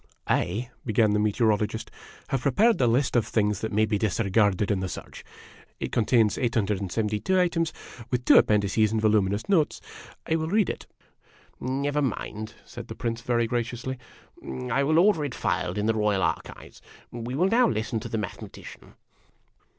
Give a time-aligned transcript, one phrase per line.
[0.27, 1.91] "I," began the Meteorologist,
[2.29, 5.23] "have prepared a list of the things that may be disregarded in the search.
[5.79, 7.71] It contains 872 items,
[8.09, 9.79] with two appendices and voluminous notes.
[10.25, 10.87] I will read it.""
[11.59, 13.99] Never mind," said the Prince, very graciously."
[14.71, 16.81] I will order it filed in the Royal Archives.
[17.11, 18.95] We will now listen to the Mathe matician."